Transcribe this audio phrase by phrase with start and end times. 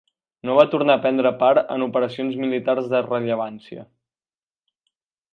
[0.49, 3.85] No va tornar a prendre part en operacions militars de rellevància.